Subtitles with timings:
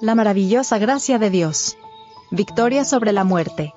[0.00, 1.78] La maravillosa gracia de Dios.
[2.30, 3.72] Victoria sobre la muerte.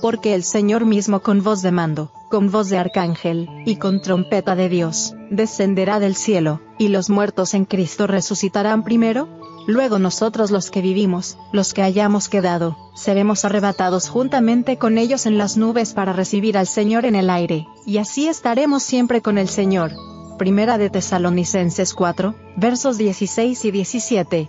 [0.00, 4.54] Porque el Señor mismo con voz de mando, con voz de arcángel, y con trompeta
[4.54, 9.28] de Dios, descenderá del cielo, y los muertos en Cristo resucitarán primero.
[9.66, 15.36] Luego nosotros los que vivimos, los que hayamos quedado, seremos arrebatados juntamente con ellos en
[15.36, 19.48] las nubes para recibir al Señor en el aire, y así estaremos siempre con el
[19.48, 19.90] Señor.
[20.38, 24.48] Primera de Tesalonicenses 4, versos 16 y 17.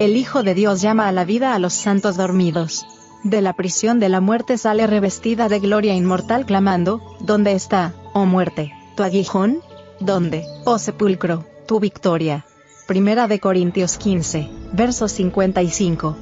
[0.00, 2.84] El Hijo de Dios llama a la vida a los santos dormidos.
[3.22, 8.26] De la prisión de la muerte sale revestida de gloria inmortal clamando, ¿Dónde está, oh
[8.26, 9.60] muerte, tu aguijón?
[10.00, 12.44] ¿Dónde, oh sepulcro, tu victoria?
[12.88, 16.16] Primera de Corintios 15, verso 55.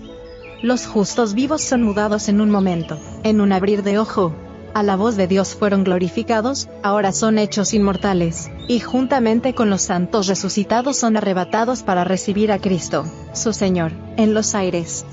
[0.60, 4.34] Los justos vivos son mudados en un momento, en un abrir de ojo.
[4.74, 9.82] A la voz de Dios fueron glorificados, ahora son hechos inmortales, y juntamente con los
[9.82, 13.04] santos resucitados son arrebatados para recibir a Cristo,
[13.34, 15.04] su Señor, en los aires.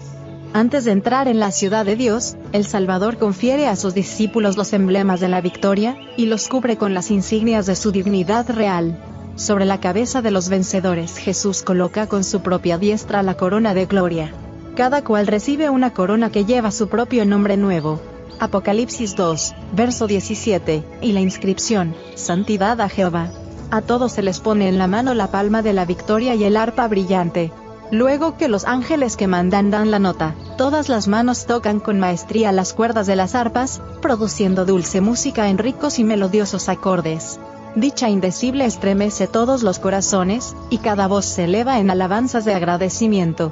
[0.53, 4.71] Antes de entrar en la ciudad de Dios, el Salvador confiere a sus discípulos los
[4.71, 8.97] emblemas de la victoria, y los cubre con las insignias de su dignidad real.
[9.35, 13.85] Sobre la cabeza de los vencedores Jesús coloca con su propia diestra la corona de
[13.87, 14.31] gloria.
[14.75, 17.99] Cada cual recibe una corona que lleva su propio nombre nuevo.
[18.39, 23.31] Apocalipsis 2, verso 17, y la inscripción, Santidad a Jehová.
[23.71, 26.57] A todos se les pone en la mano la palma de la victoria y el
[26.57, 27.51] arpa brillante.
[27.91, 32.51] Luego que los ángeles que mandan dan la nota, todas las manos tocan con maestría
[32.51, 37.39] las cuerdas de las arpas, produciendo dulce música en ricos y melodiosos acordes.
[37.75, 43.51] Dicha indecible estremece todos los corazones, y cada voz se eleva en alabanzas de agradecimiento.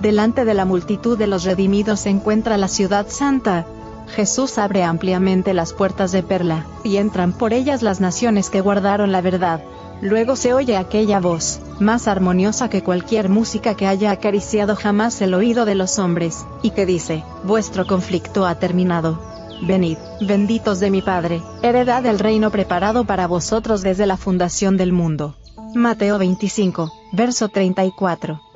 [0.00, 3.66] Delante de la multitud de los redimidos se encuentra la ciudad santa.
[4.10, 9.12] Jesús abre ampliamente las puertas de perla, y entran por ellas las naciones que guardaron
[9.12, 9.62] la verdad.
[10.02, 15.34] Luego se oye aquella voz, más armoniosa que cualquier música que haya acariciado jamás el
[15.34, 19.20] oído de los hombres, y que dice, vuestro conflicto ha terminado.
[19.62, 24.92] Venid, benditos de mi Padre, heredad del reino preparado para vosotros desde la fundación del
[24.92, 25.36] mundo.
[25.74, 28.49] Mateo 25, verso 34.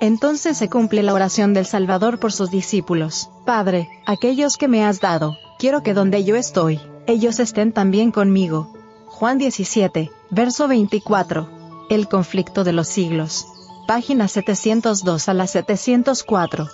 [0.00, 3.30] Entonces se cumple la oración del Salvador por sus discípulos.
[3.44, 8.72] Padre, aquellos que me has dado, quiero que donde yo estoy, ellos estén también conmigo.
[9.06, 11.48] Juan 17, verso 24.
[11.88, 13.46] El conflicto de los siglos.
[13.86, 16.68] Página 702 a la 704.